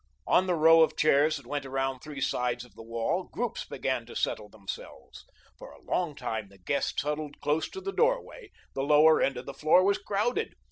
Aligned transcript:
On 0.25 0.47
the 0.47 0.55
row 0.55 0.81
of 0.81 0.97
chairs 0.97 1.37
that 1.37 1.45
went 1.45 1.63
around 1.63 1.99
three 1.99 2.21
sides 2.21 2.65
of 2.65 2.73
the 2.73 2.81
wall 2.81 3.21
groups 3.25 3.65
began 3.65 4.03
to 4.07 4.15
settle 4.15 4.49
themselves. 4.49 5.27
For 5.59 5.69
a 5.71 5.83
long 5.83 6.15
time 6.15 6.49
the 6.49 6.57
guests 6.57 6.99
huddled 7.03 7.39
close 7.39 7.69
to 7.69 7.81
the 7.81 7.93
doorway; 7.93 8.49
the 8.73 8.81
lower 8.81 9.21
end 9.21 9.37
of 9.37 9.45
the 9.45 9.53
floor 9.53 9.83
was 9.83 9.99
crowded! 9.99 10.55